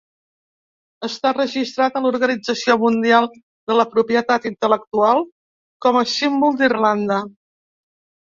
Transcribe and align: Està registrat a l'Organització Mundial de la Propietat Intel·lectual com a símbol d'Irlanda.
Està 1.07 1.33
registrat 1.35 1.99
a 1.99 2.01
l'Organització 2.05 2.77
Mundial 2.85 3.27
de 3.35 3.77
la 3.81 3.85
Propietat 3.93 4.49
Intel·lectual 4.51 5.23
com 5.87 6.01
a 6.01 6.05
símbol 6.15 6.59
d'Irlanda. 6.65 7.21